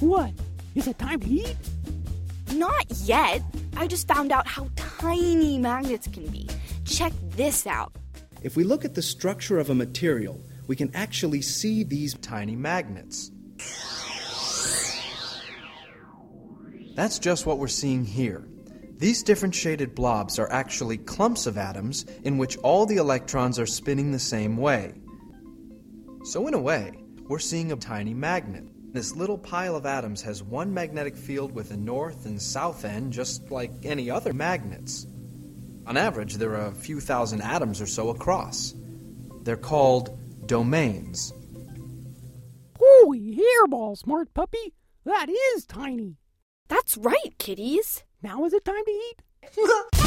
[0.00, 0.32] What?
[0.74, 1.56] Is it time to eat?
[2.54, 3.42] Not yet.
[3.76, 6.48] I just found out how tiny magnets can be.
[6.86, 7.92] Check this out.
[8.42, 12.56] If we look at the structure of a material, we can actually see these tiny
[12.56, 13.30] magnets.
[16.94, 18.46] That's just what we're seeing here.
[18.96, 23.66] These different shaded blobs are actually clumps of atoms in which all the electrons are
[23.66, 24.94] spinning the same way.
[26.24, 26.92] So, in a way,
[27.30, 28.64] we're seeing a tiny magnet.
[28.92, 33.12] This little pile of atoms has one magnetic field with a north and south end,
[33.12, 35.06] just like any other magnets.
[35.86, 38.74] On average, there are a few thousand atoms or so across.
[39.44, 41.32] They're called domains.
[42.76, 44.74] Holy hairball, smart puppy!
[45.04, 46.16] That is tiny!
[46.66, 48.02] That's right, kitties.
[48.24, 49.92] Now is it time to eat?